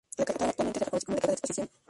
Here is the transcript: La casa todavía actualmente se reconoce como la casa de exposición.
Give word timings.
La 0.17 0.25
casa 0.25 0.39
todavía 0.39 0.49
actualmente 0.49 0.79
se 0.79 0.85
reconoce 0.85 1.05
como 1.05 1.15
la 1.17 1.21
casa 1.21 1.27
de 1.27 1.33
exposición. 1.33 1.69